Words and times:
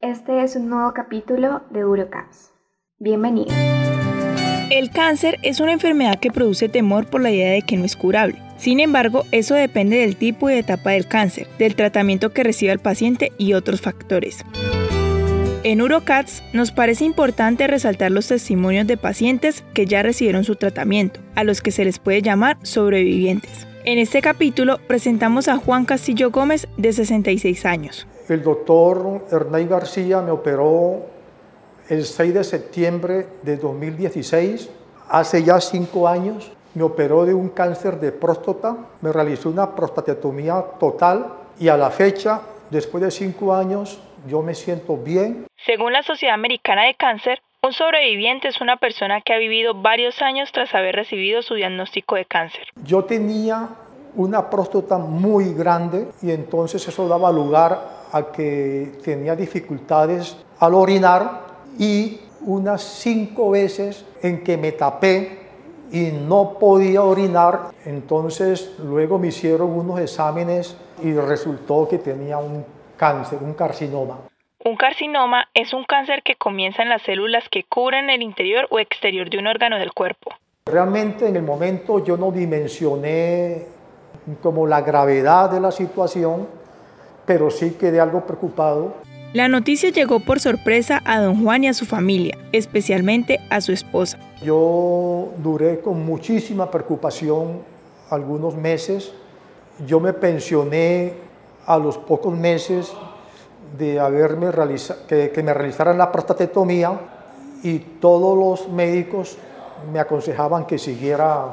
Este 0.00 0.44
es 0.44 0.54
un 0.54 0.68
nuevo 0.68 0.94
capítulo 0.94 1.62
de 1.70 1.84
Urocast. 1.84 2.52
Bienvenido. 3.00 3.48
El 4.70 4.90
cáncer 4.92 5.40
es 5.42 5.58
una 5.58 5.72
enfermedad 5.72 6.20
que 6.20 6.30
produce 6.30 6.68
temor 6.68 7.06
por 7.06 7.20
la 7.20 7.32
idea 7.32 7.50
de 7.50 7.62
que 7.62 7.76
no 7.76 7.84
es 7.84 7.96
curable. 7.96 8.40
Sin 8.58 8.78
embargo, 8.78 9.24
eso 9.32 9.56
depende 9.56 9.96
del 9.96 10.14
tipo 10.14 10.48
y 10.50 10.54
etapa 10.54 10.90
del 10.90 11.08
cáncer, 11.08 11.48
del 11.58 11.74
tratamiento 11.74 12.32
que 12.32 12.44
reciba 12.44 12.72
el 12.72 12.78
paciente 12.78 13.32
y 13.38 13.54
otros 13.54 13.80
factores. 13.80 14.44
En 15.64 15.82
Urocats 15.82 16.44
nos 16.52 16.70
parece 16.70 17.04
importante 17.04 17.66
resaltar 17.66 18.12
los 18.12 18.28
testimonios 18.28 18.86
de 18.86 18.98
pacientes 18.98 19.64
que 19.74 19.86
ya 19.86 20.04
recibieron 20.04 20.44
su 20.44 20.54
tratamiento, 20.54 21.18
a 21.34 21.42
los 21.42 21.60
que 21.60 21.72
se 21.72 21.84
les 21.84 21.98
puede 21.98 22.22
llamar 22.22 22.56
sobrevivientes. 22.62 23.67
En 23.84 23.98
este 23.98 24.20
capítulo 24.20 24.78
presentamos 24.86 25.48
a 25.48 25.56
Juan 25.56 25.84
Castillo 25.84 26.30
Gómez, 26.30 26.68
de 26.76 26.92
66 26.92 27.64
años. 27.64 28.06
El 28.28 28.42
doctor 28.42 29.24
Hernán 29.30 29.68
García 29.68 30.20
me 30.20 30.32
operó 30.32 31.06
el 31.88 32.04
6 32.04 32.34
de 32.34 32.44
septiembre 32.44 33.26
de 33.42 33.56
2016, 33.56 34.68
hace 35.08 35.42
ya 35.42 35.60
cinco 35.60 36.08
años. 36.08 36.52
Me 36.74 36.82
operó 36.82 37.24
de 37.24 37.32
un 37.32 37.48
cáncer 37.48 37.98
de 37.98 38.12
próstata, 38.12 38.76
me 39.00 39.12
realizó 39.12 39.48
una 39.48 39.74
prostatetomía 39.74 40.62
total 40.78 41.34
y 41.58 41.68
a 41.68 41.76
la 41.76 41.90
fecha, 41.90 42.42
después 42.70 43.02
de 43.02 43.10
cinco 43.10 43.54
años, 43.54 44.00
yo 44.26 44.42
me 44.42 44.54
siento 44.54 44.96
bien. 44.96 45.46
Según 45.64 45.92
la 45.92 46.02
Sociedad 46.02 46.34
Americana 46.34 46.84
de 46.84 46.94
Cáncer, 46.94 47.40
un 47.68 47.72
sobreviviente 47.74 48.48
es 48.48 48.60
una 48.62 48.76
persona 48.76 49.20
que 49.20 49.34
ha 49.34 49.38
vivido 49.38 49.74
varios 49.74 50.22
años 50.22 50.50
tras 50.52 50.74
haber 50.74 50.94
recibido 50.94 51.42
su 51.42 51.54
diagnóstico 51.54 52.14
de 52.14 52.24
cáncer. 52.24 52.68
Yo 52.82 53.04
tenía 53.04 53.68
una 54.14 54.48
próstata 54.48 54.96
muy 54.96 55.52
grande 55.52 56.08
y 56.22 56.30
entonces 56.30 56.86
eso 56.88 57.06
daba 57.06 57.30
lugar 57.30 57.98
a 58.10 58.32
que 58.32 58.92
tenía 59.04 59.36
dificultades 59.36 60.36
al 60.60 60.74
orinar 60.74 61.42
y 61.78 62.20
unas 62.46 62.82
cinco 62.82 63.50
veces 63.50 64.06
en 64.22 64.42
que 64.42 64.56
me 64.56 64.72
tapé 64.72 65.38
y 65.92 66.10
no 66.12 66.54
podía 66.58 67.02
orinar. 67.02 67.72
Entonces 67.84 68.76
luego 68.82 69.18
me 69.18 69.28
hicieron 69.28 69.70
unos 69.70 70.00
exámenes 70.00 70.74
y 71.02 71.12
resultó 71.12 71.86
que 71.86 71.98
tenía 71.98 72.38
un 72.38 72.64
cáncer, 72.96 73.40
un 73.42 73.52
carcinoma. 73.52 74.20
Un 74.68 74.76
carcinoma 74.76 75.48
es 75.54 75.72
un 75.72 75.84
cáncer 75.84 76.22
que 76.22 76.34
comienza 76.34 76.82
en 76.82 76.90
las 76.90 77.00
células 77.00 77.42
que 77.50 77.64
cubren 77.64 78.10
el 78.10 78.20
interior 78.20 78.66
o 78.68 78.78
exterior 78.78 79.30
de 79.30 79.38
un 79.38 79.46
órgano 79.46 79.78
del 79.78 79.94
cuerpo. 79.94 80.30
Realmente 80.66 81.26
en 81.26 81.36
el 81.36 81.42
momento 81.42 82.04
yo 82.04 82.18
no 82.18 82.30
dimensioné 82.30 83.64
como 84.42 84.66
la 84.66 84.82
gravedad 84.82 85.50
de 85.50 85.58
la 85.58 85.70
situación 85.70 86.46
pero 87.24 87.50
sí 87.50 87.76
quedé 87.80 87.98
algo 87.98 88.26
preocupado. 88.26 88.92
La 89.32 89.48
noticia 89.48 89.88
llegó 89.88 90.20
por 90.20 90.38
sorpresa 90.38 91.00
a 91.06 91.18
don 91.18 91.42
Juan 91.42 91.64
y 91.64 91.68
a 91.68 91.72
su 91.72 91.86
familia, 91.86 92.36
especialmente 92.52 93.40
a 93.48 93.62
su 93.62 93.72
esposa. 93.72 94.18
Yo 94.42 95.30
duré 95.38 95.80
con 95.80 96.04
muchísima 96.04 96.70
preocupación 96.70 97.62
algunos 98.10 98.54
meses. 98.54 99.14
Yo 99.86 99.98
me 99.98 100.12
pensioné 100.12 101.14
a 101.64 101.78
los 101.78 101.96
pocos 101.96 102.36
meses 102.36 102.92
de 103.76 104.00
haberme 104.00 104.50
realizado, 104.50 105.00
que, 105.06 105.30
que 105.30 105.42
me 105.42 105.52
realizaran 105.52 105.98
la 105.98 106.10
prostatetomía 106.10 106.92
y 107.62 107.78
todos 108.00 108.38
los 108.38 108.72
médicos 108.72 109.36
me 109.92 110.00
aconsejaban 110.00 110.64
que 110.66 110.78
siguiera 110.78 111.46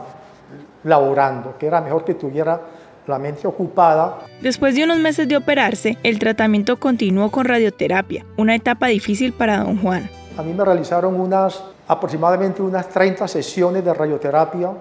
laborando, 0.84 1.58
que 1.58 1.68
era 1.68 1.82
mejor 1.82 2.04
que 2.04 2.14
tuviera 2.14 2.62
la 3.08 3.20
mente 3.20 3.48
ocupada. 3.48 4.20
Después 4.42 4.76
de 4.76 4.84
unos 4.84 5.00
meses 5.00 5.28
de 5.28 5.38
operarse, 5.38 5.98
el 6.04 6.20
tratamiento 6.20 6.78
continuó 6.78 7.30
con 7.32 7.46
radioterapia, 7.46 8.26
una 8.38 8.56
etapa 8.56 8.88
difícil 8.88 9.34
para 9.34 9.58
don 9.58 9.80
Juan. 9.82 10.10
A 10.38 10.44
mí 10.44 10.54
me 10.54 10.66
realizaron 10.66 11.20
unas, 11.20 11.64
aproximadamente 11.88 12.62
unas 12.62 12.90
30 12.90 13.28
sesiones 13.28 13.86
de 13.86 13.94
radioterapia 13.94 14.72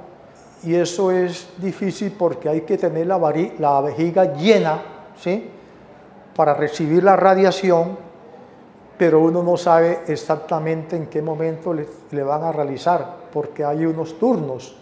y 0.65 0.75
eso 0.75 1.11
es 1.11 1.49
difícil 1.59 2.13
porque 2.19 2.49
hay 2.49 2.63
que 2.63 2.79
tener 2.79 3.07
la, 3.07 3.19
la 3.59 3.81
vejiga 3.83 4.35
llena 4.35 4.79
¿sí? 5.21 5.51
Para 6.35 6.55
recibir 6.55 7.03
la 7.03 7.17
radiación, 7.17 7.97
pero 8.99 9.21
uno 9.21 9.43
no 9.43 9.57
sabe 9.57 10.01
exactamente 10.07 10.97
en 10.97 11.07
qué 11.07 11.23
momento 11.23 11.75
le, 11.75 11.87
le 12.11 12.23
van 12.23 12.43
a 12.45 12.53
realizar 12.53 13.25
porque 13.33 13.65
hay 13.65 13.85
unos 13.85 14.19
turnos. 14.19 14.77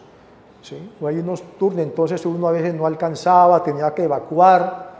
¿sí? 0.60 0.90
O 1.00 1.06
hay 1.06 1.18
unos 1.18 1.42
turnos, 1.58 1.82
entonces 1.82 2.24
uno 2.26 2.46
a 2.48 2.52
veces 2.52 2.74
no 2.74 2.86
alcanzaba, 2.86 3.64
tenía 3.64 3.92
que 3.94 4.04
evacuar, 4.04 4.92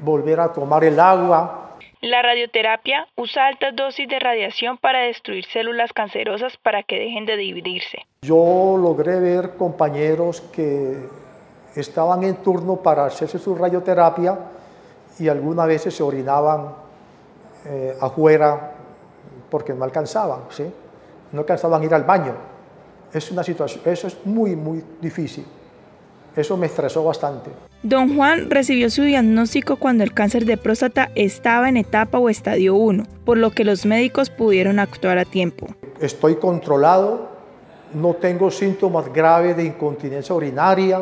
volver 0.00 0.40
a 0.40 0.52
tomar 0.52 0.84
el 0.84 1.00
agua. 1.00 1.76
La 2.00 2.22
radioterapia 2.22 3.08
usa 3.16 3.48
altas 3.48 3.74
dosis 3.74 4.08
de 4.08 4.20
radiación 4.20 4.78
para 4.78 5.00
destruir 5.00 5.44
células 5.46 5.92
cancerosas 5.92 6.56
para 6.58 6.84
que 6.84 6.98
dejen 6.98 7.26
de 7.26 7.36
dividirse. 7.36 8.06
Yo 8.22 8.76
logré 8.80 9.18
ver 9.18 9.56
compañeros 9.56 10.40
que 10.52 11.08
estaban 11.74 12.22
en 12.22 12.36
turno 12.36 12.76
para 12.76 13.06
hacerse 13.06 13.38
su 13.38 13.54
radioterapia 13.54 14.38
y 15.18 15.28
algunas 15.28 15.66
veces 15.66 15.94
se 15.94 16.02
orinaban 16.02 16.74
eh, 17.66 17.96
afuera 18.00 18.72
porque 19.50 19.72
no 19.72 19.84
alcanzaban, 19.84 20.40
¿sí? 20.50 20.64
no 21.32 21.40
alcanzaban 21.40 21.82
a 21.82 21.84
ir 21.84 21.94
al 21.94 22.04
baño 22.04 22.34
es 23.12 23.30
una 23.30 23.42
situación, 23.42 23.82
eso 23.86 24.06
es 24.06 24.16
muy, 24.24 24.54
muy 24.56 24.82
difícil. 25.00 25.44
Eso 26.36 26.56
me 26.56 26.66
estresó 26.66 27.02
bastante. 27.02 27.50
Don 27.82 28.14
Juan 28.16 28.50
recibió 28.50 28.90
su 28.90 29.02
diagnóstico 29.02 29.76
cuando 29.76 30.04
el 30.04 30.12
cáncer 30.12 30.44
de 30.44 30.56
próstata 30.56 31.10
estaba 31.14 31.68
en 31.68 31.76
etapa 31.76 32.18
o 32.18 32.28
estadio 32.28 32.74
1, 32.74 33.04
por 33.24 33.38
lo 33.38 33.50
que 33.50 33.64
los 33.64 33.86
médicos 33.86 34.30
pudieron 34.30 34.78
actuar 34.78 35.18
a 35.18 35.24
tiempo. 35.24 35.66
Estoy 36.00 36.36
controlado, 36.36 37.28
no 37.94 38.14
tengo 38.14 38.50
síntomas 38.50 39.12
graves 39.12 39.56
de 39.56 39.64
incontinencia 39.64 40.34
urinaria, 40.34 41.00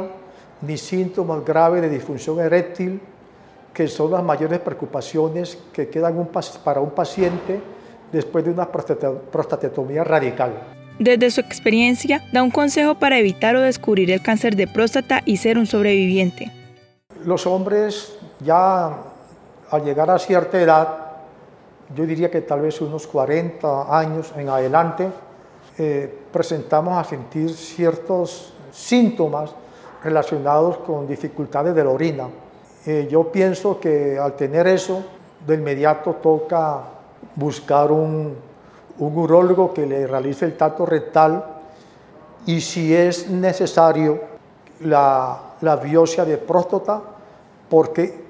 ni 0.62 0.78
síntomas 0.78 1.44
graves 1.44 1.82
de 1.82 1.90
disfunción 1.90 2.40
eréctil, 2.40 3.00
que 3.76 3.88
son 3.88 4.10
las 4.10 4.22
mayores 4.22 4.58
preocupaciones 4.60 5.58
que 5.70 5.90
quedan 5.90 6.30
para 6.64 6.80
un 6.80 6.92
paciente 6.92 7.60
después 8.10 8.42
de 8.42 8.50
una 8.50 8.66
prostatetomía 8.72 10.02
radical. 10.02 10.54
Desde 10.98 11.30
su 11.30 11.42
experiencia, 11.42 12.24
da 12.32 12.42
un 12.42 12.50
consejo 12.50 12.94
para 12.94 13.18
evitar 13.18 13.54
o 13.54 13.60
descubrir 13.60 14.10
el 14.10 14.22
cáncer 14.22 14.56
de 14.56 14.66
próstata 14.66 15.20
y 15.26 15.36
ser 15.36 15.58
un 15.58 15.66
sobreviviente. 15.66 16.50
Los 17.26 17.46
hombres 17.46 18.16
ya 18.40 18.96
al 19.70 19.84
llegar 19.84 20.10
a 20.10 20.18
cierta 20.18 20.58
edad, 20.58 20.88
yo 21.94 22.06
diría 22.06 22.30
que 22.30 22.40
tal 22.40 22.62
vez 22.62 22.80
unos 22.80 23.06
40 23.06 23.94
años 23.94 24.32
en 24.38 24.48
adelante, 24.48 25.06
eh, 25.76 26.18
presentamos 26.32 26.96
a 26.96 27.04
sentir 27.04 27.50
ciertos 27.50 28.54
síntomas 28.72 29.50
relacionados 30.02 30.78
con 30.78 31.06
dificultades 31.06 31.74
de 31.74 31.84
la 31.84 31.90
orina. 31.90 32.26
Eh, 32.86 33.08
yo 33.10 33.30
pienso 33.32 33.78
que 33.80 34.18
al 34.18 34.36
tener 34.36 34.66
eso, 34.66 35.02
de 35.46 35.54
inmediato 35.56 36.14
toca 36.14 36.82
buscar 37.36 37.92
un 37.92 38.34
un 38.98 39.16
urólogo 39.16 39.74
que 39.74 39.86
le 39.86 40.06
realice 40.06 40.46
el 40.46 40.56
tacto 40.56 40.86
rectal 40.86 41.44
y 42.46 42.60
si 42.60 42.94
es 42.94 43.28
necesario 43.28 44.20
la, 44.80 45.38
la 45.60 45.76
biopsia 45.76 46.24
de 46.24 46.38
próstata, 46.38 47.02
porque 47.68 48.24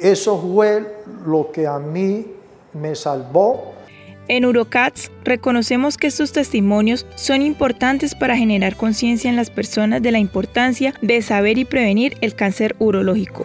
eso 0.00 0.38
fue 0.38 1.02
lo 1.26 1.50
que 1.50 1.66
a 1.66 1.78
mí 1.78 2.34
me 2.74 2.94
salvó. 2.94 3.72
En 4.28 4.44
Urocats 4.44 5.10
reconocemos 5.24 5.96
que 5.96 6.06
estos 6.06 6.32
testimonios 6.32 7.06
son 7.16 7.40
importantes 7.40 8.14
para 8.14 8.36
generar 8.36 8.76
conciencia 8.76 9.30
en 9.30 9.36
las 9.36 9.50
personas 9.50 10.02
de 10.02 10.12
la 10.12 10.18
importancia 10.18 10.92
de 11.00 11.22
saber 11.22 11.56
y 11.56 11.64
prevenir 11.64 12.16
el 12.20 12.34
cáncer 12.34 12.76
urológico. 12.78 13.44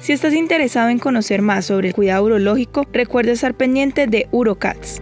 Si 0.00 0.12
estás 0.12 0.34
interesado 0.34 0.88
en 0.88 0.98
conocer 0.98 1.42
más 1.42 1.66
sobre 1.66 1.88
el 1.88 1.94
cuidado 1.94 2.24
urológico, 2.24 2.84
recuerda 2.92 3.30
estar 3.30 3.54
pendiente 3.54 4.08
de 4.08 4.26
Urocats. 4.32 5.00